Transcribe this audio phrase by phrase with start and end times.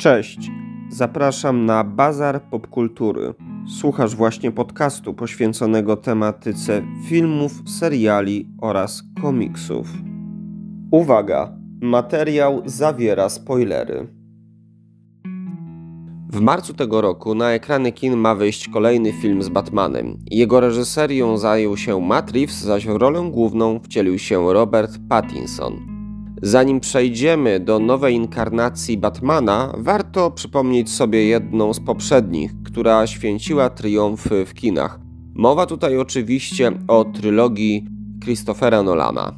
[0.00, 0.50] Cześć,
[0.88, 3.34] zapraszam na Bazar Popkultury.
[3.80, 9.88] Słuchasz właśnie podcastu poświęconego tematyce filmów, seriali oraz komiksów.
[10.90, 14.06] Uwaga, materiał zawiera spoilery.
[16.32, 20.18] W marcu tego roku na ekrany kin ma wyjść kolejny film z Batmanem.
[20.30, 25.89] Jego reżyserią zajął się Matt Reeves, zaś w rolę główną wcielił się Robert Pattinson.
[26.42, 34.46] Zanim przejdziemy do nowej inkarnacji Batmana, warto przypomnieć sobie jedną z poprzednich, która święciła triumfy
[34.46, 35.00] w kinach.
[35.34, 37.86] Mowa tutaj oczywiście o trylogii
[38.24, 39.34] Christophera Nolana.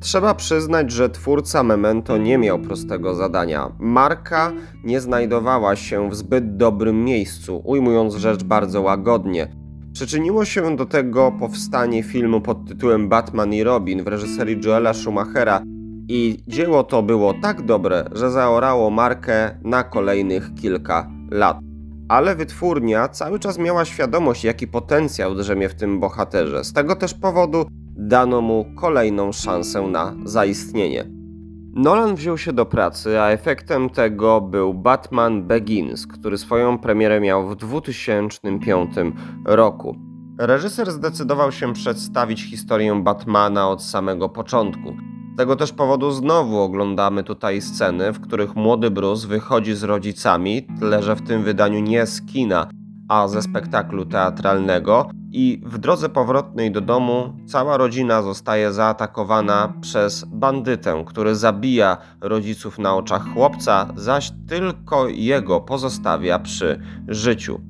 [0.00, 3.72] Trzeba przyznać, że twórca Memento nie miał prostego zadania.
[3.78, 4.52] Marka
[4.84, 9.59] nie znajdowała się w zbyt dobrym miejscu, ujmując rzecz bardzo łagodnie.
[10.00, 15.62] Przyczyniło się do tego powstanie filmu pod tytułem Batman i Robin w reżyserii Joela Schumachera
[16.08, 21.58] i dzieło to było tak dobre, że zaorało markę na kolejnych kilka lat.
[22.08, 26.64] Ale wytwórnia cały czas miała świadomość, jaki potencjał drzemie w tym bohaterze.
[26.64, 31.19] Z tego też powodu dano mu kolejną szansę na zaistnienie.
[31.74, 37.48] Nolan wziął się do pracy, a efektem tego był Batman Begins, który swoją premierę miał
[37.48, 38.94] w 2005
[39.44, 39.96] roku.
[40.38, 44.96] Reżyser zdecydował się przedstawić historię Batmana od samego początku.
[45.34, 50.66] Z tego też powodu znowu oglądamy tutaj sceny, w których młody Bruce wychodzi z rodzicami,
[50.80, 52.70] tyle że w tym wydaniu nie z kina,
[53.10, 60.24] a ze spektaklu teatralnego, i w drodze powrotnej do domu cała rodzina zostaje zaatakowana przez
[60.24, 67.60] bandytę, który zabija rodziców na oczach chłopca, zaś tylko jego pozostawia przy życiu.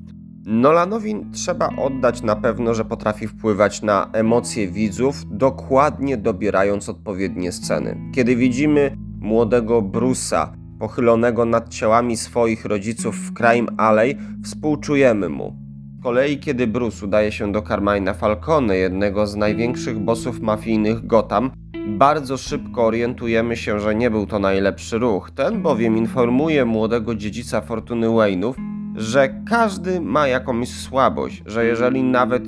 [0.45, 7.97] Nolanowi trzeba oddać na pewno, że potrafi wpływać na emocje widzów, dokładnie dobierając odpowiednie sceny.
[8.15, 15.55] Kiedy widzimy młodego Brusa pochylonego nad ciałami swoich rodziców w Crime Alley, współczujemy mu.
[15.99, 21.51] Z kolei, kiedy Bruce udaje się do Carmina Falcone, jednego z największych bossów mafijnych Gotham,
[21.87, 25.31] bardzo szybko orientujemy się, że nie był to najlepszy ruch.
[25.31, 28.53] Ten bowiem informuje młodego dziedzica fortuny Wayne'ów,
[28.95, 32.43] że każdy ma jakąś słabość, że jeżeli nawet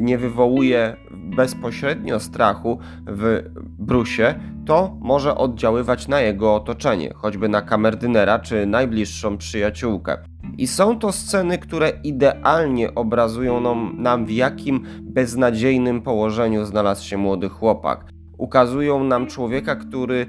[0.00, 0.96] nie wywołuje
[1.36, 3.42] bezpośrednio strachu w
[3.78, 4.34] Brusie,
[4.66, 10.18] to może oddziaływać na jego otoczenie, choćby na kamerdynera czy najbliższą przyjaciółkę.
[10.58, 17.16] I są to sceny, które idealnie obrazują nam, nam, w jakim beznadziejnym położeniu znalazł się
[17.16, 18.04] młody chłopak.
[18.38, 20.26] Ukazują nam człowieka, który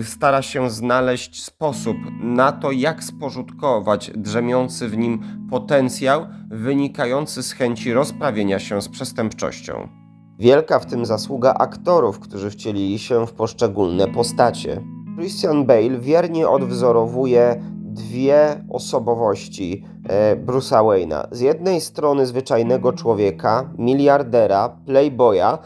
[0.00, 5.20] y, stara się znaleźć sposób na to, jak spożytkować drzemiący w nim
[5.50, 10.07] potencjał wynikający z chęci rozprawienia się z przestępczością.
[10.38, 14.82] Wielka w tym zasługa aktorów, którzy wcielili się w poszczególne postacie.
[15.16, 21.28] Christian Bale wiernie odwzorowuje dwie osobowości e, Bruce'a Wayne'a.
[21.30, 25.58] Z jednej strony zwyczajnego człowieka, miliardera, playboya,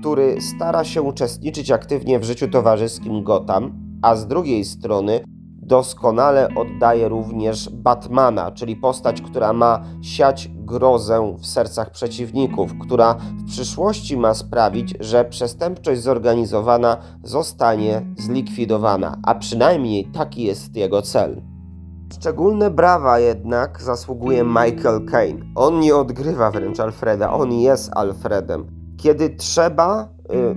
[0.00, 5.20] który stara się uczestniczyć aktywnie w życiu towarzyskim Gotham, a z drugiej strony
[5.66, 13.46] doskonale oddaje również Batmana, czyli postać, która ma siać grozę w sercach przeciwników, która w
[13.46, 21.42] przyszłości ma sprawić, że przestępczość zorganizowana zostanie zlikwidowana, a przynajmniej taki jest jego cel.
[22.12, 25.44] Szczególne brawa jednak zasługuje Michael Caine.
[25.54, 28.66] On nie odgrywa wręcz Alfreda, on jest Alfredem.
[28.96, 30.08] Kiedy trzeba,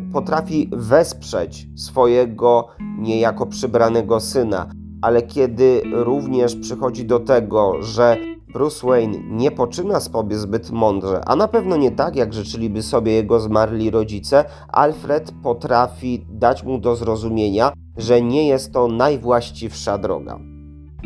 [0.08, 2.68] y, potrafi wesprzeć swojego
[3.00, 4.70] niejako przybranego syna,
[5.02, 8.18] ale kiedy również przychodzi do tego, że
[8.54, 13.12] Bruce Wayne nie poczyna sobie zbyt mądrze, a na pewno nie tak, jak życzyliby sobie
[13.12, 20.40] jego zmarli rodzice, Alfred potrafi dać mu do zrozumienia, że nie jest to najwłaściwsza droga.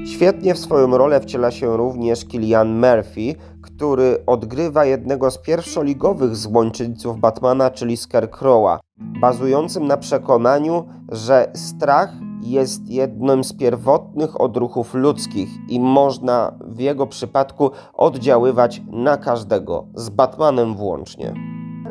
[0.05, 7.19] Świetnie w swoją rolę wciela się również Killian Murphy, który odgrywa jednego z pierwszoligowych złończyńców
[7.19, 8.79] Batmana, czyli Scarecrowa,
[9.21, 17.07] bazującym na przekonaniu, że strach jest jednym z pierwotnych odruchów ludzkich i można w jego
[17.07, 21.33] przypadku oddziaływać na każdego, z Batmanem włącznie.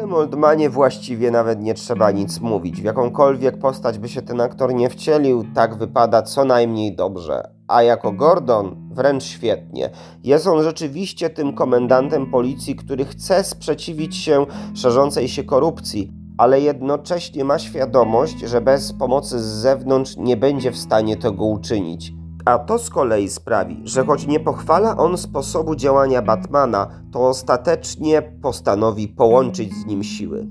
[0.06, 2.80] W Oldmanie właściwie nawet nie trzeba nic mówić.
[2.80, 7.50] W jakąkolwiek postać by się ten aktor nie wcielił, tak wypada co najmniej dobrze.
[7.68, 9.90] A jako Gordon wręcz świetnie.
[10.24, 17.44] Jest on rzeczywiście tym komendantem policji, który chce sprzeciwić się szerzącej się korupcji, ale jednocześnie
[17.44, 22.12] ma świadomość, że bez pomocy z zewnątrz nie będzie w stanie tego uczynić.
[22.44, 28.22] A to z kolei sprawi, że choć nie pochwala on sposobu działania Batmana, to ostatecznie
[28.22, 30.46] postanowi połączyć z nim siły.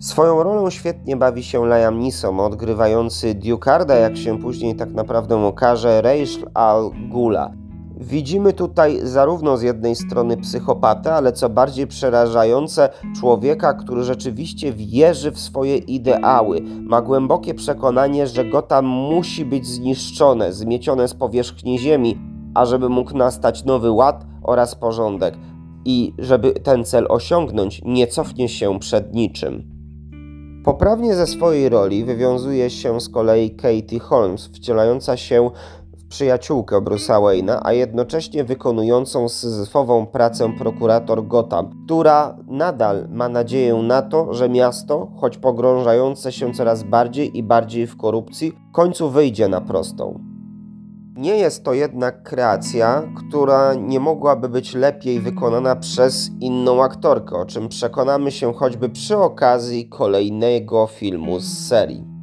[0.00, 6.02] Swoją rolą świetnie bawi się Liam Neeson, odgrywający Duke'arda, jak się później tak naprawdę okaże,
[6.02, 7.63] Rachel Al Gula.
[7.96, 12.88] Widzimy tutaj zarówno z jednej strony psychopatę, ale co bardziej przerażające,
[13.20, 16.60] człowieka, który rzeczywiście wierzy w swoje ideały.
[16.82, 22.18] Ma głębokie przekonanie, że Gotham musi być zniszczone, zmiecione z powierzchni ziemi,
[22.54, 25.34] ażeby mógł nastać nowy ład oraz porządek.
[25.84, 29.74] I żeby ten cel osiągnąć, nie cofnie się przed niczym.
[30.64, 35.50] Poprawnie ze swojej roli wywiązuje się z kolei Katie Holmes, wcielająca się
[36.14, 44.34] przyjaciółkę Bruce'a a jednocześnie wykonującą syzyfową pracę prokurator Gotham, która nadal ma nadzieję na to,
[44.34, 49.60] że miasto, choć pogrążające się coraz bardziej i bardziej w korupcji, w końcu wyjdzie na
[49.60, 50.20] prostą.
[51.16, 57.46] Nie jest to jednak kreacja, która nie mogłaby być lepiej wykonana przez inną aktorkę, o
[57.46, 62.13] czym przekonamy się choćby przy okazji kolejnego filmu z serii.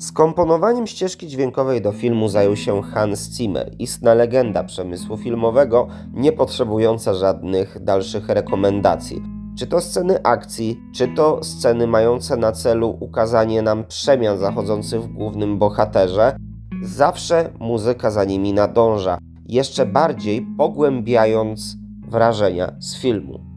[0.00, 7.14] Skomponowaniem ścieżki dźwiękowej do filmu zajął się Hans Zimmer, istna legenda przemysłu filmowego, nie potrzebująca
[7.14, 9.22] żadnych dalszych rekomendacji.
[9.58, 15.12] Czy to sceny akcji, czy to sceny mające na celu ukazanie nam przemian zachodzących w
[15.12, 16.36] głównym bohaterze,
[16.82, 21.76] zawsze muzyka za nimi nadąża, jeszcze bardziej pogłębiając
[22.08, 23.49] wrażenia z filmu.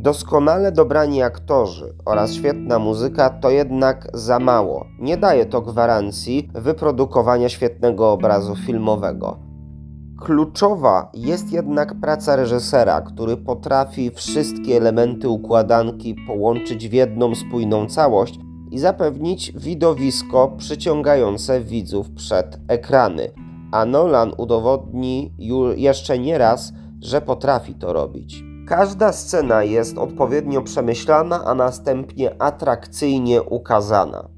[0.00, 4.86] Doskonale dobrani aktorzy oraz świetna muzyka to jednak za mało.
[5.00, 9.38] Nie daje to gwarancji wyprodukowania świetnego obrazu filmowego.
[10.20, 18.38] Kluczowa jest jednak praca reżysera, który potrafi wszystkie elementy układanki połączyć w jedną spójną całość
[18.70, 23.30] i zapewnić widowisko przyciągające widzów przed ekrany.
[23.72, 25.34] A Nolan udowodni
[25.76, 28.47] jeszcze nie raz, że potrafi to robić.
[28.68, 34.28] Każda scena jest odpowiednio przemyślana, a następnie atrakcyjnie ukazana.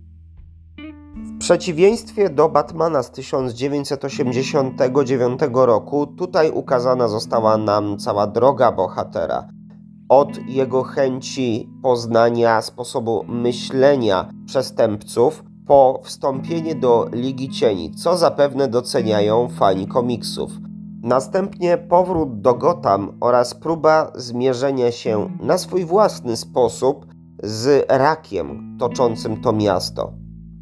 [1.14, 9.48] W przeciwieństwie do Batmana z 1989 roku, tutaj ukazana została nam cała droga bohatera
[10.08, 19.48] od jego chęci poznania sposobu myślenia przestępców po wstąpienie do Ligi Cieni, co zapewne doceniają
[19.48, 20.69] fani komiksów.
[21.02, 27.06] Następnie powrót do Gotham oraz próba zmierzenia się na swój własny sposób
[27.42, 30.12] z rakiem toczącym to miasto.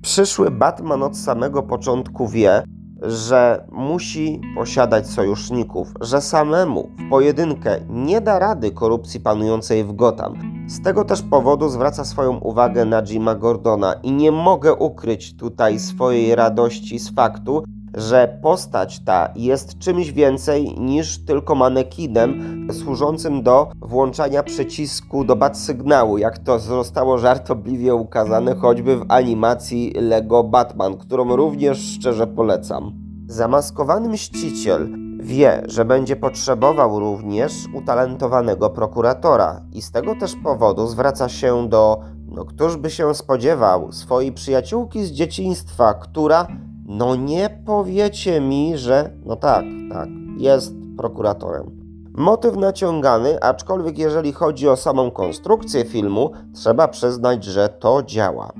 [0.02, 2.62] Przyszły Batman od samego początku wie,
[3.02, 10.34] że musi posiadać sojuszników, że samemu w pojedynkę nie da rady korupcji panującej w Gotham.
[10.66, 15.78] Z tego też powodu zwraca swoją uwagę na Jima Gordona i nie mogę ukryć tutaj
[15.78, 17.62] swojej radości z faktu,
[17.98, 25.58] że postać ta jest czymś więcej niż tylko manekinem służącym do włączania przycisku do bat
[25.58, 32.92] sygnału, jak to zostało żartobliwie ukazane choćby w animacji Lego Batman, którą również szczerze polecam.
[33.26, 34.88] Zamaskowany mściciel
[35.20, 42.00] wie, że będzie potrzebował również utalentowanego prokuratora i z tego też powodu zwraca się do,
[42.28, 46.46] no któż by się spodziewał, swojej przyjaciółki z dzieciństwa, która
[46.88, 51.78] no nie powiecie mi, że no tak, tak, jest prokuratorem.
[52.14, 58.52] Motyw naciągany, aczkolwiek jeżeli chodzi o samą konstrukcję filmu, trzeba przyznać, że to działa.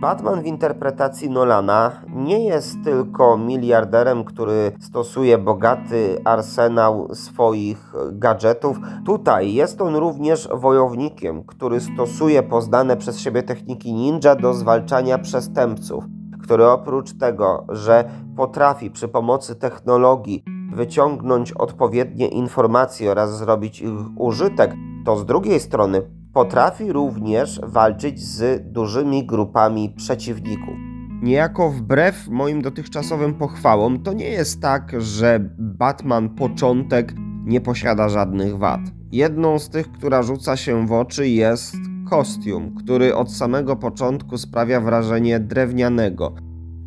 [0.00, 8.76] Batman w interpretacji Nolana nie jest tylko miliarderem, który stosuje bogaty arsenał swoich gadżetów.
[9.06, 16.04] Tutaj jest on również wojownikiem, który stosuje poznane przez siebie techniki ninja do zwalczania przestępców
[16.44, 24.74] który oprócz tego, że potrafi przy pomocy technologii wyciągnąć odpowiednie informacje oraz zrobić ich użytek,
[25.04, 30.74] to z drugiej strony potrafi również walczyć z dużymi grupami przeciwników.
[31.22, 38.58] Niejako wbrew moim dotychczasowym pochwałom, to nie jest tak, że Batman początek nie posiada żadnych
[38.58, 38.80] wad.
[39.12, 41.76] Jedną z tych, która rzuca się w oczy, jest
[42.14, 46.34] kostium, który od samego początku sprawia wrażenie drewnianego.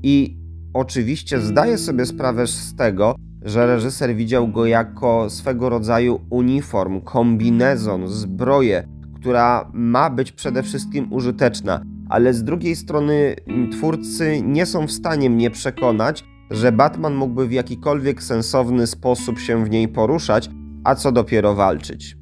[0.03, 0.37] I
[0.73, 8.07] oczywiście zdaję sobie sprawę z tego, że reżyser widział go jako swego rodzaju uniform, kombinezon,
[8.07, 13.35] zbroję, która ma być przede wszystkim użyteczna, ale z drugiej strony
[13.71, 19.65] twórcy nie są w stanie mnie przekonać, że Batman mógłby w jakikolwiek sensowny sposób się
[19.65, 20.49] w niej poruszać,
[20.83, 22.17] a co dopiero walczyć.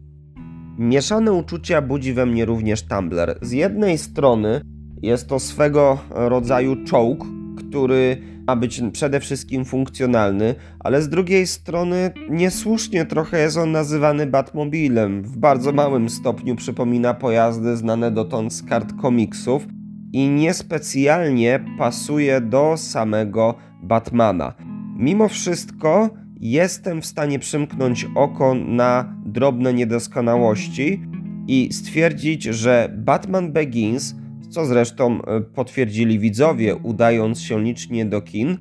[0.78, 3.38] Mieszane uczucia budzi we mnie również Tumblr.
[3.42, 4.62] Z jednej strony
[5.02, 7.26] jest to swego rodzaju czołg,
[7.58, 8.18] który
[8.48, 15.24] ma być przede wszystkim funkcjonalny, ale z drugiej strony niesłusznie trochę jest on nazywany Batmobilem.
[15.24, 19.68] W bardzo małym stopniu przypomina pojazdy znane dotąd z kart komiksów.
[20.14, 24.54] i niespecjalnie pasuje do samego Batmana.
[24.98, 31.02] Mimo wszystko jestem w stanie przymknąć oko na drobne niedoskonałości
[31.48, 34.16] i stwierdzić, że Batman Begins,
[34.50, 38.58] co zresztą e, potwierdzili widzowie, udając się licznie do kin,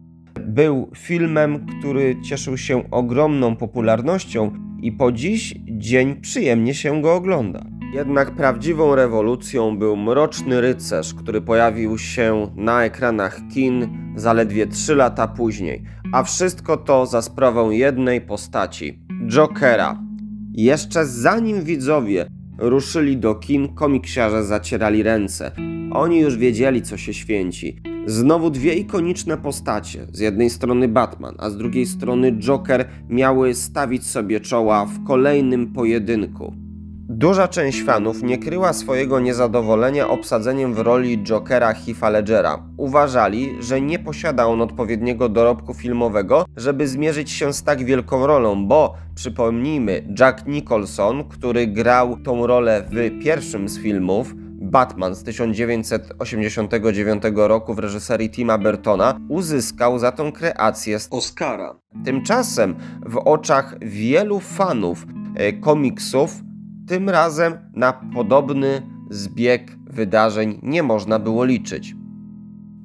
[0.47, 4.53] był filmem, który cieszył się ogromną popularnością
[4.83, 7.67] i po dziś dzień przyjemnie się go ogląda.
[7.95, 15.29] Jednak prawdziwą rewolucją był Mroczny Rycerz, który pojawił się na ekranach kin zaledwie 3 lata
[15.29, 19.99] później, a wszystko to za sprawą jednej postaci Jokera.
[20.53, 22.27] Jeszcze zanim widzowie
[22.59, 25.53] ruszyli do kin, komiksiarze zacierali ręce.
[25.93, 27.83] Oni już wiedzieli, co się święci.
[28.07, 34.07] Znowu dwie ikoniczne postacie, z jednej strony Batman, a z drugiej strony Joker, miały stawić
[34.07, 36.64] sobie czoła w kolejnym pojedynku.
[37.09, 42.63] Duża część fanów nie kryła swojego niezadowolenia obsadzeniem w roli Jokera Heath'a Ledgera.
[42.77, 48.67] Uważali, że nie posiada on odpowiedniego dorobku filmowego, żeby zmierzyć się z tak wielką rolą,
[48.67, 52.95] bo przypomnijmy, Jack Nicholson, który grał tą rolę w
[53.25, 60.99] pierwszym z filmów, Batman z 1989 roku w reżyserii Tima Burtona uzyskał za tą kreację
[61.11, 61.79] Oscara.
[62.05, 62.75] Tymczasem
[63.07, 66.44] w oczach wielu fanów e, komiksów
[66.89, 71.95] tym razem na podobny zbieg wydarzeń nie można było liczyć.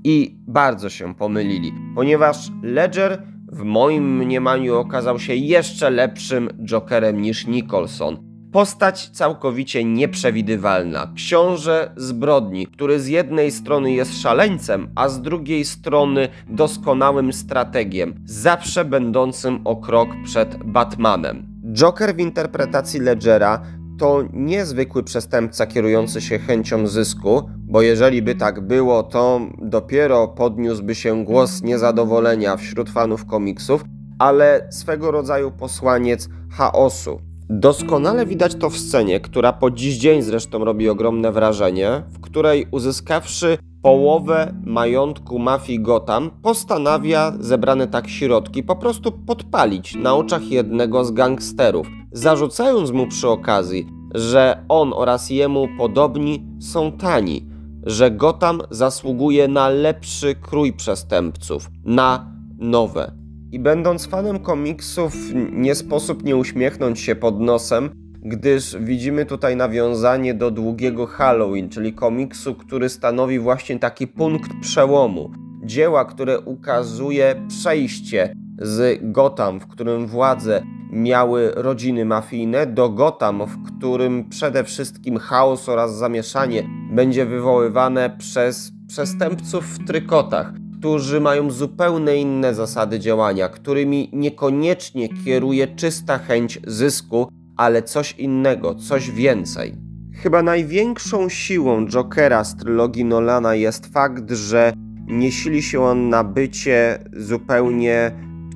[0.03, 7.47] I bardzo się pomylili, ponieważ Ledger w moim mniemaniu okazał się jeszcze lepszym Jokerem niż
[7.47, 8.29] Nicholson.
[8.51, 11.11] Postać całkowicie nieprzewidywalna.
[11.15, 18.85] Książę zbrodni, który z jednej strony jest szaleńcem, a z drugiej strony doskonałym strategiem, zawsze
[18.85, 21.47] będącym o krok przed Batmanem.
[21.73, 23.61] Joker w interpretacji Ledgera
[23.99, 30.95] to niezwykły przestępca kierujący się chęcią zysku, bo jeżeli by tak było, to dopiero podniósłby
[30.95, 33.83] się głos niezadowolenia wśród fanów komiksów,
[34.19, 37.21] ale swego rodzaju posłaniec chaosu.
[37.49, 42.67] Doskonale widać to w scenie, która po dziś dzień zresztą robi ogromne wrażenie, w której
[42.71, 51.05] uzyskawszy połowę majątku mafii Gotham, postanawia zebrane tak środki po prostu podpalić na oczach jednego
[51.05, 57.45] z gangsterów, zarzucając mu przy okazji, że on oraz jemu podobni są tani,
[57.83, 63.11] że Gotham zasługuje na lepszy krój przestępców, na nowe.
[63.51, 65.15] I będąc fanem komiksów,
[65.51, 67.89] nie sposób nie uśmiechnąć się pod nosem,
[68.21, 75.31] gdyż widzimy tutaj nawiązanie do długiego Halloween, czyli komiksu, który stanowi właśnie taki punkt przełomu.
[75.63, 83.63] Dzieła, które ukazuje przejście z Gotham, w którym władze miały rodziny mafijne, do Gotham, w
[83.63, 92.15] którym przede wszystkim chaos oraz zamieszanie będzie wywoływane przez przestępców w trykotach, którzy mają zupełnie
[92.15, 97.27] inne zasady działania, którymi niekoniecznie kieruje czysta chęć zysku,
[97.59, 99.75] ale coś innego, coś więcej.
[100.13, 104.73] Chyba największą siłą Jokera z trylogii Nolana jest fakt, że
[105.07, 108.11] nie sili się on na bycie zupełnie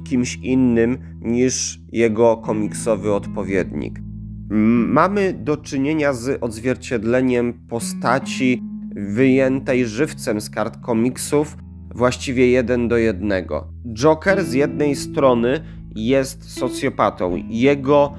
[0.07, 3.99] kimś innym niż jego komiksowy odpowiednik.
[4.49, 8.63] Mamy do czynienia z odzwierciedleniem postaci
[8.95, 11.57] wyjętej żywcem z kart komiksów,
[11.95, 13.67] właściwie jeden do jednego.
[13.93, 15.61] Joker z jednej strony
[15.95, 17.35] jest socjopatą.
[17.49, 18.13] Jego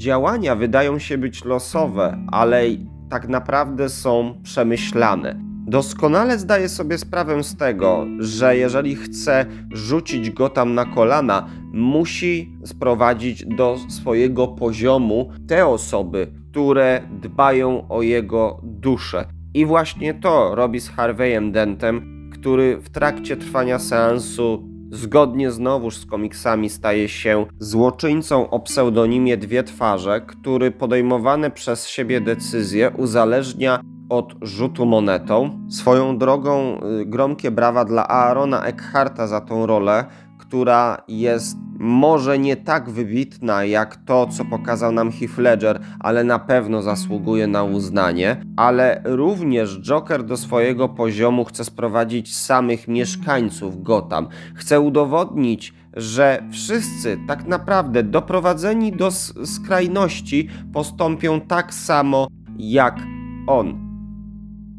[0.00, 2.62] działania wydają się być losowe, ale
[3.10, 5.36] tak naprawdę są przemyślane.
[5.66, 12.52] Doskonale zdaję sobie sprawę z tego, że jeżeli chce rzucić go tam na kolana, musi
[12.64, 19.24] sprowadzić do swojego poziomu te osoby, które dbają o jego duszę.
[19.54, 26.06] I właśnie to robi z Harveyem Dentem, który w trakcie trwania seansu zgodnie znowuż z
[26.06, 34.34] komiksami staje się złoczyńcą o pseudonimie Dwie Twarze, który podejmowane przez siebie decyzje uzależnia od
[34.42, 35.66] rzutu monetą.
[35.70, 40.04] Swoją drogą y, gromkie brawa dla Aarona Eckharta za tą rolę,
[40.50, 46.38] która jest może nie tak wybitna jak to, co pokazał nam Heath Ledger, ale na
[46.38, 48.44] pewno zasługuje na uznanie.
[48.56, 54.28] Ale również Joker do swojego poziomu chce sprowadzić samych mieszkańców Gotham.
[54.54, 59.10] Chce udowodnić, że wszyscy tak naprawdę doprowadzeni do
[59.44, 62.28] skrajności postąpią tak samo
[62.58, 62.98] jak
[63.46, 63.90] on.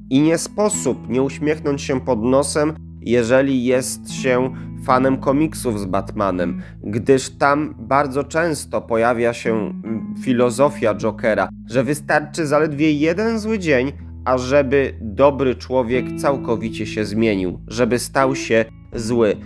[0.10, 4.53] I nie sposób nie uśmiechnąć się pod nosem, jeżeli jest się
[4.84, 12.48] fanem komiksów z Batmanem, gdyż tam bardzo często pojawia się mm, filozofia Jokera, że wystarczy
[12.48, 13.91] zaledwie jeden zły dzień,
[14.25, 19.38] ażeby dobry człowiek całkowicie się zmienił, żeby stał się zły.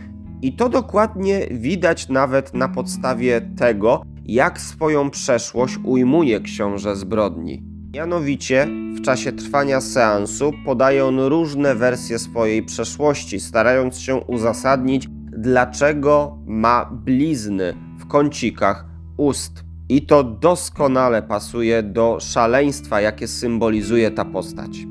[0.42, 7.75] I to dokładnie widać nawet na podstawie tego, jak swoją przeszłość ujmuje książę zbrodni.
[7.96, 16.38] Mianowicie, w czasie trwania seansu podaje on różne wersje swojej przeszłości, starając się uzasadnić, dlaczego
[16.46, 18.86] ma blizny w kącikach
[19.18, 19.64] ust.
[19.90, 24.86] I to doskonale pasuje do szaleństwa, jakie symbolizuje ta postać.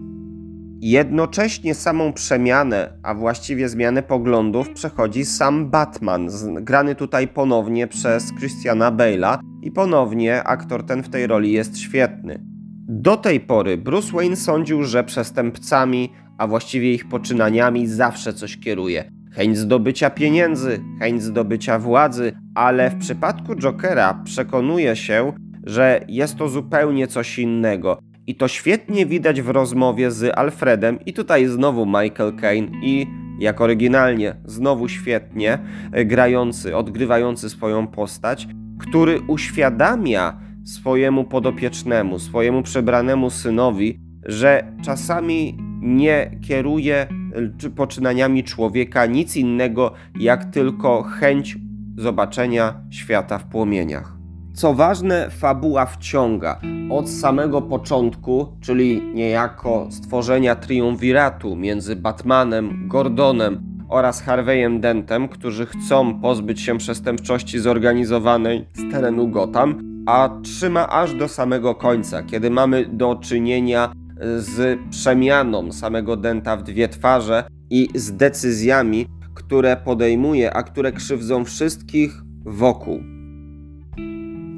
[0.80, 8.92] Jednocześnie samą przemianę, a właściwie zmianę poglądów przechodzi sam Batman, grany tutaj ponownie przez Christiana
[8.92, 12.53] Bale'a i ponownie aktor ten w tej roli jest świetny.
[13.04, 19.10] Do tej pory Bruce Wayne sądził, że przestępcami, a właściwie ich poczynaniami zawsze coś kieruje.
[19.32, 25.32] Chęć zdobycia pieniędzy, chęć zdobycia władzy, ale w przypadku Jokera przekonuje się,
[25.64, 27.98] że jest to zupełnie coś innego.
[28.26, 33.06] I to świetnie widać w rozmowie z Alfredem, i tutaj znowu Michael Caine, i
[33.38, 35.58] jak oryginalnie, znowu świetnie,
[35.92, 46.38] e, grający, odgrywający swoją postać, który uświadamia swojemu podopiecznemu, swojemu przebranemu synowi, że czasami nie
[46.42, 47.06] kieruje
[47.76, 51.58] poczynaniami człowieka nic innego, jak tylko chęć
[51.96, 54.14] zobaczenia świata w płomieniach.
[54.54, 64.22] Co ważne, fabuła wciąga od samego początku, czyli niejako stworzenia triumviratu między Batmanem, Gordonem oraz
[64.22, 71.28] Harveyem Dentem, którzy chcą pozbyć się przestępczości zorganizowanej z terenu Gotham, a trzyma aż do
[71.28, 73.92] samego końca, kiedy mamy do czynienia
[74.36, 81.44] z przemianą samego Denta w dwie twarze i z decyzjami, które podejmuje, a które krzywdzą
[81.44, 83.00] wszystkich wokół.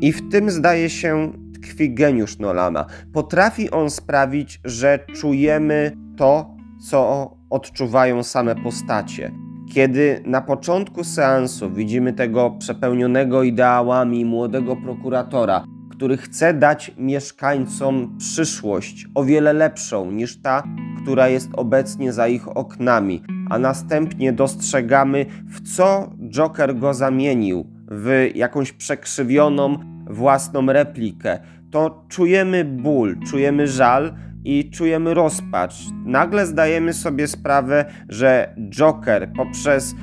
[0.00, 2.86] I w tym zdaje się tkwi geniusz Nolana.
[3.12, 6.56] Potrafi on sprawić, że czujemy to,
[6.90, 9.32] co odczuwają same postacie.
[9.74, 19.06] Kiedy na początku seansu widzimy tego przepełnionego ideałami młodego prokuratora, który chce dać mieszkańcom przyszłość
[19.14, 20.62] o wiele lepszą niż ta,
[21.02, 28.30] która jest obecnie za ich oknami, a następnie dostrzegamy, w co Joker go zamienił w
[28.34, 29.78] jakąś przekrzywioną
[30.10, 31.38] własną replikę,
[31.70, 34.14] to czujemy ból, czujemy żal
[34.46, 35.74] i czujemy rozpacz.
[36.04, 39.94] Nagle zdajemy sobie sprawę, że Joker poprzez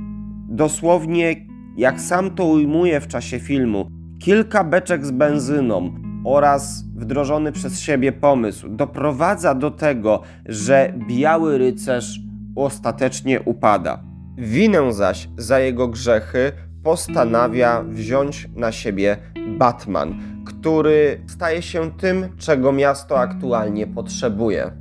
[0.50, 1.36] dosłownie,
[1.78, 3.88] jak sam to ujmuje w czasie filmu,
[4.20, 12.20] kilka beczek z benzyną oraz wdrożony przez siebie pomysł doprowadza do tego, że biały rycerz
[12.56, 14.04] ostatecznie upada.
[14.38, 16.52] Winę zaś za jego grzechy
[16.84, 19.18] postanawia wziąć na siebie
[19.58, 24.72] Batman, który staje się tym, czego miasto aktualnie potrzebuje.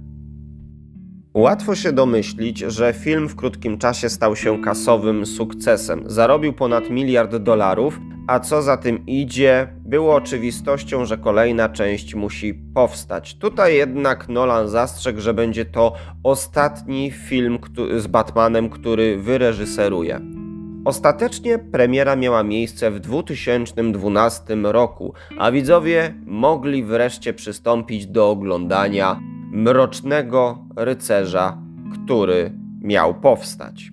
[1.35, 6.03] Łatwo się domyślić, że film w krótkim czasie stał się kasowym sukcesem.
[6.07, 12.55] Zarobił ponad miliard dolarów, a co za tym idzie, było oczywistością, że kolejna część musi
[12.55, 13.35] powstać.
[13.35, 17.59] Tutaj jednak Nolan zastrzegł, że będzie to ostatni film
[17.96, 20.41] z Batmanem, który wyreżyseruje.
[20.84, 30.66] Ostatecznie premiera miała miejsce w 2012 roku, a widzowie mogli wreszcie przystąpić do oglądania Mrocznego
[30.76, 31.58] Rycerza,
[31.92, 33.90] który miał powstać.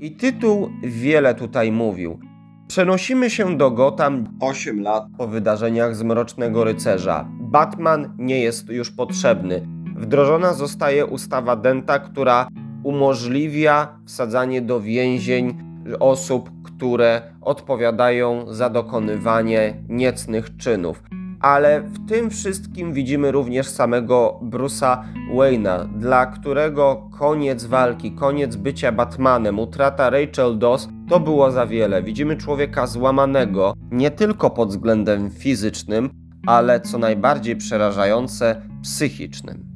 [0.00, 2.20] I tytuł wiele tutaj mówił.
[2.68, 7.28] Przenosimy się do Gotham 8 lat po wydarzeniach z Mrocznego Rycerza.
[7.40, 9.68] Batman nie jest już potrzebny.
[9.96, 12.48] Wdrożona zostaje ustawa Denta, która
[12.84, 21.02] umożliwia wsadzanie do więzień osób, które odpowiadają za dokonywanie niecnych czynów.
[21.40, 25.02] Ale w tym wszystkim widzimy również samego Bruce'a
[25.34, 32.02] Wayne'a, dla którego koniec walki, koniec bycia Batmanem, utrata Rachel Doss to było za wiele.
[32.02, 36.10] Widzimy człowieka złamanego nie tylko pod względem fizycznym,
[36.46, 39.70] ale co najbardziej przerażające psychicznym.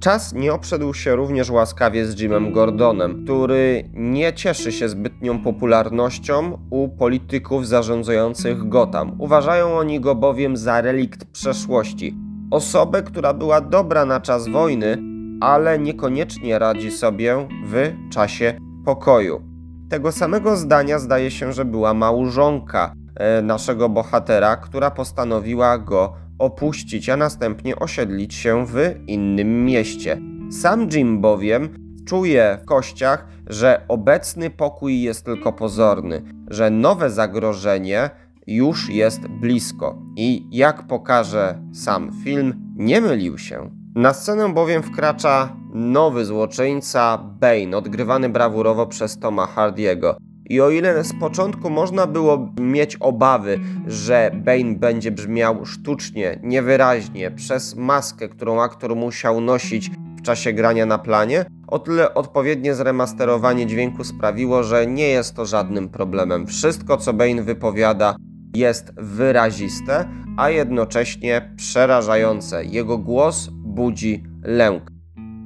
[0.00, 6.58] Czas nie obszedł się również łaskawie z Jimem Gordonem, który nie cieszy się zbytnią popularnością
[6.70, 9.20] u polityków zarządzających Gotham.
[9.20, 12.16] Uważają oni go bowiem za relikt przeszłości.
[12.50, 14.98] Osobę, która była dobra na czas wojny,
[15.40, 19.42] ale niekoniecznie radzi sobie w czasie pokoju.
[19.90, 27.08] Tego samego zdania zdaje się, że była małżonka e, naszego bohatera, która postanowiła go opuścić,
[27.08, 30.20] a następnie osiedlić się w innym mieście.
[30.50, 31.68] Sam Jim bowiem
[32.06, 38.10] czuje w kościach, że obecny pokój jest tylko pozorny, że nowe zagrożenie
[38.46, 39.98] już jest blisko.
[40.16, 43.70] I jak pokaże sam film, nie mylił się.
[43.94, 50.16] Na scenę bowiem wkracza nowy złoczyńca Bane, odgrywany brawurowo przez Toma Hardiego.
[50.50, 57.30] I o ile z początku można było mieć obawy, że Bane będzie brzmiał sztucznie, niewyraźnie,
[57.30, 63.66] przez maskę, którą aktor musiał nosić w czasie grania na planie, o tyle odpowiednie zremasterowanie
[63.66, 66.46] dźwięku sprawiło, że nie jest to żadnym problemem.
[66.46, 68.16] Wszystko, co Bane wypowiada,
[68.54, 72.64] jest wyraziste, a jednocześnie przerażające.
[72.64, 74.82] Jego głos budzi lęk.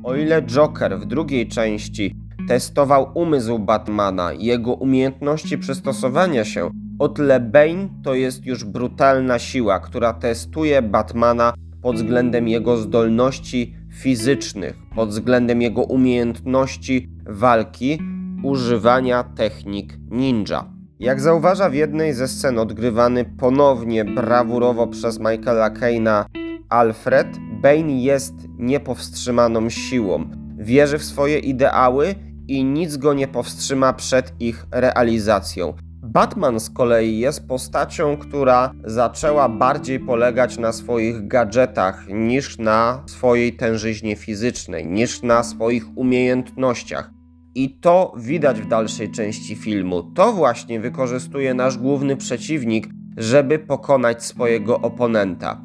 [0.05, 7.41] O ile Joker w drugiej części testował umysł Batmana, jego umiejętności przystosowania się, o tyle
[7.41, 15.09] Bane to jest już brutalna siła, która testuje Batmana pod względem jego zdolności fizycznych, pod
[15.09, 17.99] względem jego umiejętności walki,
[18.43, 20.75] używania technik ninja.
[21.01, 26.27] Jak zauważa w jednej ze scen odgrywany ponownie brawurowo przez Michaela Keina
[26.69, 27.29] Alfred,
[27.63, 30.31] Bane jest niepowstrzymaną siłą.
[30.59, 32.15] Wierzy w swoje ideały
[32.49, 35.75] i nic go nie powstrzyma przed ich realizacją.
[36.03, 43.57] Batman z kolei jest postacią, która zaczęła bardziej polegać na swoich gadżetach niż na swojej
[43.57, 47.11] tężyźnie fizycznej, niż na swoich umiejętnościach.
[47.55, 50.03] I to widać w dalszej części filmu.
[50.03, 55.65] To właśnie wykorzystuje nasz główny przeciwnik, żeby pokonać swojego oponenta.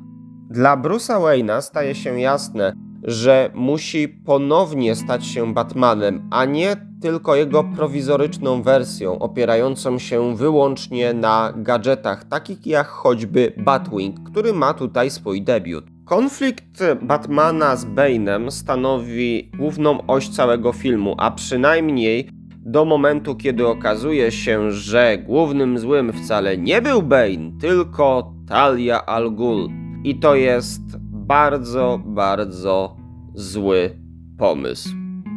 [0.50, 7.36] Dla Bruce'a Wayne'a staje się jasne, że musi ponownie stać się Batmanem, a nie tylko
[7.36, 15.10] jego prowizoryczną wersją, opierającą się wyłącznie na gadżetach, takich jak choćby Batwing, który ma tutaj
[15.10, 15.86] swój debiut.
[16.06, 22.30] Konflikt Batmana z Bane'em stanowi główną oś całego filmu, a przynajmniej
[22.66, 29.32] do momentu, kiedy okazuje się, że głównym złym wcale nie był Bane, tylko Talia al
[29.32, 29.70] Ghul.
[30.04, 30.82] I to jest
[31.30, 32.96] bardzo, bardzo
[33.34, 34.00] zły
[34.38, 34.90] pomysł.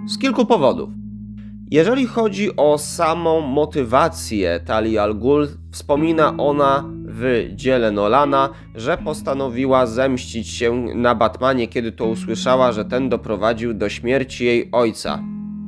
[0.07, 0.91] Z kilku powodów.
[1.71, 9.87] Jeżeli chodzi o samą motywację Talia al Ghul, wspomina ona w dziele Nolana, że postanowiła
[9.87, 15.23] zemścić się na Batmanie, kiedy to usłyszała, że ten doprowadził do śmierci jej ojca.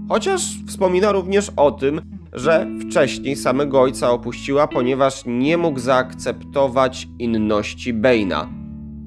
[0.09, 2.01] Chociaż wspomina również o tym,
[2.33, 8.64] że wcześniej samego ojca opuściła, ponieważ nie mógł zaakceptować inności Bane'a.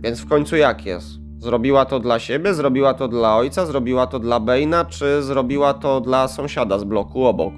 [0.07, 1.07] Więc w końcu jak jest?
[1.39, 6.01] Zrobiła to dla siebie, zrobiła to dla ojca, zrobiła to dla Bane'a, czy zrobiła to
[6.01, 7.53] dla sąsiada z bloku obok?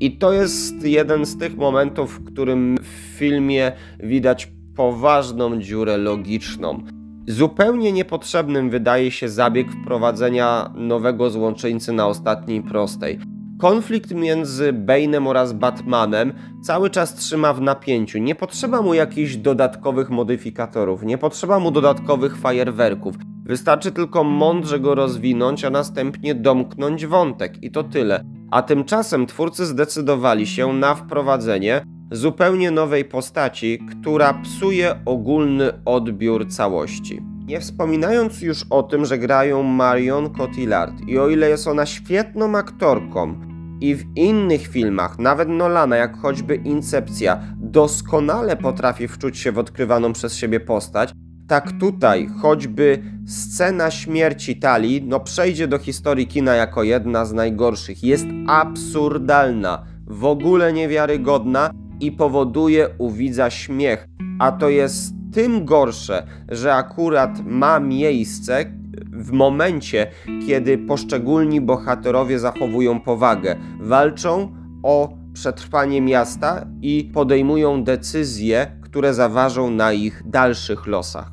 [0.00, 6.82] I to jest jeden z tych momentów, w którym w filmie widać poważną dziurę logiczną.
[7.28, 13.18] Zupełnie niepotrzebnym wydaje się zabieg wprowadzenia nowego złączyńcy na ostatniej prostej.
[13.62, 18.18] Konflikt między Bane'em oraz Batmanem cały czas trzyma w napięciu.
[18.18, 23.14] Nie potrzeba mu jakichś dodatkowych modyfikatorów, nie potrzeba mu dodatkowych fajerwerków.
[23.44, 28.24] Wystarczy tylko mądrze go rozwinąć, a następnie domknąć wątek i to tyle.
[28.50, 37.20] A tymczasem twórcy zdecydowali się na wprowadzenie zupełnie nowej postaci, która psuje ogólny odbiór całości.
[37.46, 42.56] Nie wspominając już o tym, że grają Marion Cotillard i o ile jest ona świetną
[42.56, 43.51] aktorką,
[43.82, 50.12] i w innych filmach, nawet Nolana, jak choćby Incepcja, doskonale potrafi wczuć się w odkrywaną
[50.12, 51.12] przez siebie postać,
[51.48, 58.04] tak tutaj choćby scena śmierci Tali no przejdzie do historii kina jako jedna z najgorszych.
[58.04, 64.08] Jest absurdalna, w ogóle niewiarygodna i powoduje u widza śmiech.
[64.38, 68.81] A to jest tym gorsze, że akurat ma miejsce,
[69.12, 70.06] w momencie,
[70.46, 79.92] kiedy poszczególni bohaterowie zachowują powagę, walczą o przetrwanie miasta i podejmują decyzje, które zaważą na
[79.92, 81.30] ich dalszych losach.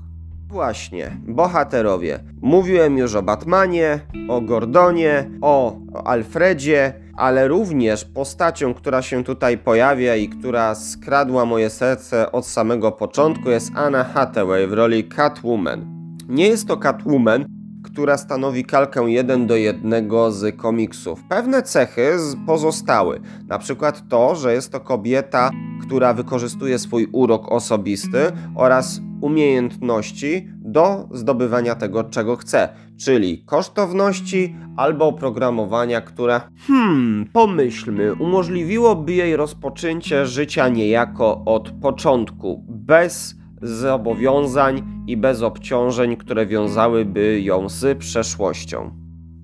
[0.48, 2.20] Właśnie, bohaterowie.
[2.42, 10.16] Mówiłem już o Batmanie, o Gordonie, o Alfredzie, ale również postacią, która się tutaj pojawia
[10.16, 15.86] i która skradła moje serce od samego początku jest Anna Hathaway w roli Catwoman.
[16.30, 17.59] Nie jest to Catwoman,
[17.92, 21.24] która stanowi kalkę jeden do jednego z komiksów.
[21.30, 22.12] Pewne cechy
[22.46, 28.18] pozostały, na przykład to, że jest to kobieta, która wykorzystuje swój urok osobisty
[28.56, 39.14] oraz umiejętności do zdobywania tego, czego chce, czyli kosztowności albo oprogramowania, które, hmm, pomyślmy, umożliwiłoby
[39.14, 47.98] jej rozpoczęcie życia niejako od początku, bez zobowiązań i bez obciążeń, które wiązałyby ją z
[47.98, 48.92] przeszłością.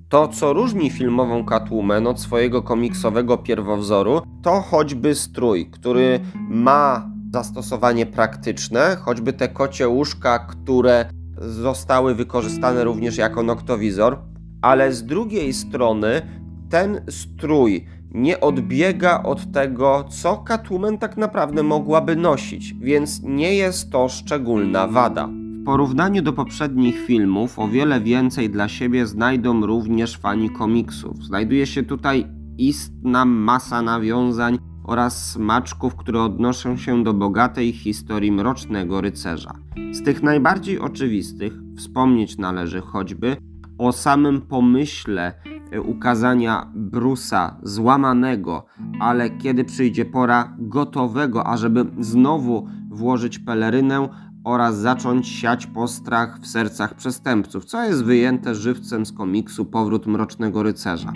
[0.09, 8.05] To, co różni filmową Catwoman od swojego komiksowego pierwowzoru, to choćby strój, który ma zastosowanie
[8.05, 11.05] praktyczne, choćby te kocie łóżka, które
[11.37, 14.17] zostały wykorzystane również jako noktowizor,
[14.61, 16.21] ale z drugiej strony
[16.69, 23.91] ten strój nie odbiega od tego, co Catwoman tak naprawdę mogłaby nosić, więc nie jest
[23.91, 25.27] to szczególna wada.
[25.27, 31.25] W porównaniu do poprzednich filmów, o wiele więcej dla siebie znajdą również fani komiksów.
[31.25, 39.01] Znajduje się tutaj istna masa nawiązań oraz smaczków, które odnoszą się do bogatej historii mrocznego
[39.01, 39.53] rycerza.
[39.91, 43.37] Z tych najbardziej oczywistych wspomnieć należy choćby
[43.77, 45.33] o samym pomyśle
[45.81, 48.65] ukazania Brusa złamanego,
[48.99, 54.09] ale kiedy przyjdzie pora gotowego, ażeby znowu włożyć pelerynę
[54.43, 60.63] oraz zacząć siać postrach w sercach przestępców, co jest wyjęte żywcem z komiksu Powrót Mrocznego
[60.63, 61.13] Rycerza.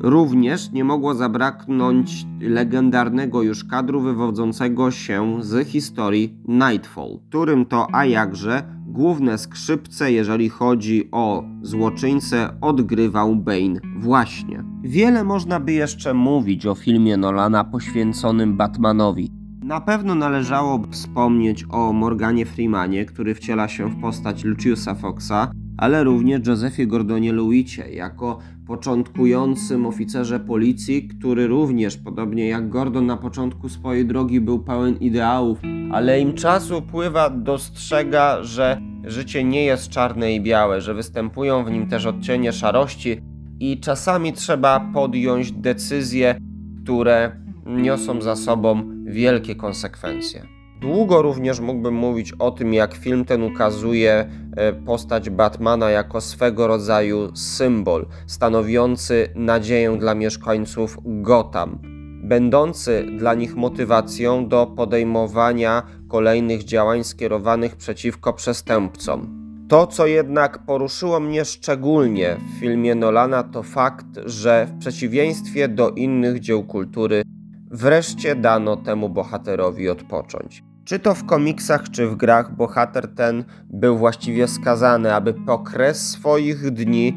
[0.00, 8.04] Również nie mogło zabraknąć legendarnego już kadru wywodzącego się z historii Nightfall, którym to a
[8.04, 14.64] jakże główne skrzypce, jeżeli chodzi o złoczyńcę, odgrywał Bane właśnie.
[14.82, 19.30] Wiele można by jeszcze mówić o filmie Nolana poświęconym Batmanowi.
[19.64, 26.04] Na pewno należało wspomnieć o Morganie Freemanie, który wciela się w postać Luciusa Foxa, ale
[26.04, 28.38] również Josephie Gordonie Lewicie jako
[28.70, 35.58] początkującym oficerze policji, który również, podobnie jak Gordon na początku swojej drogi, był pełen ideałów,
[35.92, 41.70] ale im czasu upływa, dostrzega, że życie nie jest czarne i białe, że występują w
[41.70, 43.20] nim też odcienie szarości
[43.60, 46.34] i czasami trzeba podjąć decyzje,
[46.82, 47.32] które
[47.66, 50.59] niosą za sobą wielkie konsekwencje.
[50.80, 56.66] Długo również mógłbym mówić o tym, jak film ten ukazuje e, postać Batmana jako swego
[56.66, 61.78] rodzaju symbol, stanowiący nadzieję dla mieszkańców Gotham,
[62.24, 69.40] będący dla nich motywacją do podejmowania kolejnych działań skierowanych przeciwko przestępcom.
[69.68, 75.90] To, co jednak poruszyło mnie szczególnie w filmie Nolana, to fakt, że w przeciwieństwie do
[75.90, 77.22] innych dzieł kultury,
[77.70, 80.69] wreszcie dano temu bohaterowi odpocząć.
[80.90, 86.10] Czy to w komiksach, czy w grach, bohater ten był właściwie skazany, aby po kres
[86.10, 87.16] swoich dni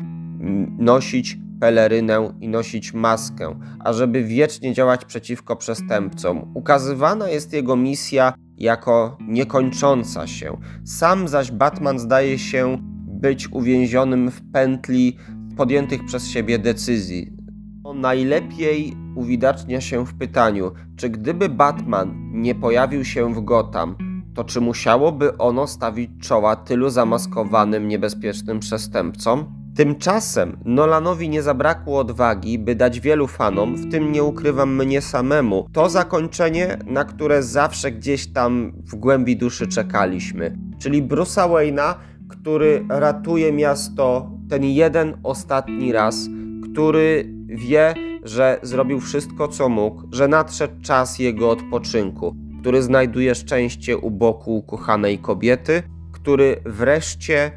[0.77, 6.51] nosić pelerynę i nosić maskę, ażeby wiecznie działać przeciwko przestępcom.
[6.53, 10.57] Ukazywana jest jego misja jako niekończąca się.
[10.85, 15.17] Sam zaś Batman zdaje się być uwięzionym w pętli
[15.57, 17.42] podjętych przez siebie decyzji.
[17.91, 23.95] Najlepiej uwidacznia się w pytaniu, czy gdyby Batman nie pojawił się w Gotham,
[24.35, 29.45] to czy musiałoby ono stawić czoła tylu zamaskowanym, niebezpiecznym przestępcom?
[29.75, 35.67] Tymczasem Nolanowi nie zabrakło odwagi, by dać wielu fanom, w tym nie ukrywam mnie samemu,
[35.73, 40.57] to zakończenie, na które zawsze gdzieś tam w głębi duszy czekaliśmy.
[40.79, 41.93] Czyli Bruce'a Wayne'a,
[42.29, 46.27] który ratuje miasto ten jeden ostatni raz,
[46.73, 53.97] który wie, że zrobił wszystko, co mógł, że nadszedł czas jego odpoczynku, który znajduje szczęście
[53.97, 57.51] u boku ukochanej kobiety, który wreszcie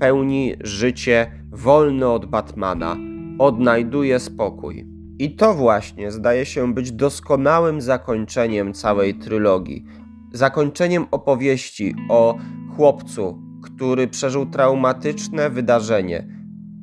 [0.00, 2.96] pełni życie wolne od Batmana,
[3.38, 4.86] odnajduje spokój.
[5.18, 9.84] I to właśnie zdaje się być doskonałym zakończeniem całej trylogii.
[10.32, 12.38] Zakończeniem opowieści o
[12.76, 16.28] chłopcu, który przeżył traumatyczne wydarzenie,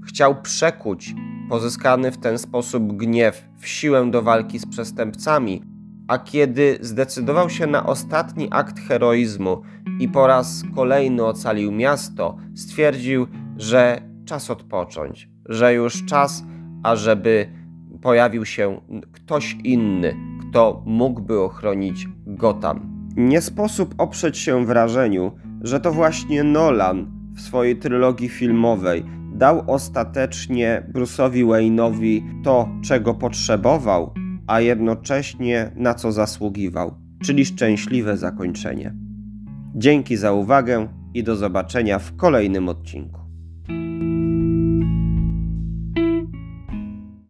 [0.08, 1.16] chciał przekuć
[1.50, 5.64] pozyskany w ten sposób gniew w siłę do walki z przestępcami,
[6.08, 9.62] a kiedy zdecydował się na ostatni akt heroizmu
[10.00, 13.28] i po raz kolejny ocalił miasto, stwierdził,
[13.58, 16.44] że czas odpocząć, że już czas,
[16.84, 17.50] ażeby
[18.02, 22.94] pojawił się ktoś inny, kto mógłby ochronić Gotham.
[23.18, 30.84] Nie sposób oprzeć się wrażeniu, że to właśnie Nolan w swojej trylogii filmowej dał ostatecznie
[30.94, 34.14] Bruce'owi Wayne'owi to, czego potrzebował,
[34.48, 38.94] a jednocześnie na co zasługiwał, czyli szczęśliwe zakończenie.
[39.76, 43.23] Dzięki za uwagę i do zobaczenia w kolejnym odcinku.